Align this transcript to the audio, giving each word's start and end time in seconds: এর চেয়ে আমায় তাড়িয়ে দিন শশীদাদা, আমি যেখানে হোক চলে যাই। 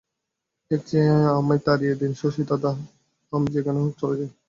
এর 0.71 0.81
চেয়ে 0.87 1.09
আমায় 1.31 1.61
তাড়িয়ে 1.65 1.93
দিন 1.95 2.11
শশীদাদা, 2.21 2.71
আমি 3.33 3.47
যেখানে 3.55 3.77
হোক 3.83 3.93
চলে 4.01 4.15
যাই। 4.19 4.29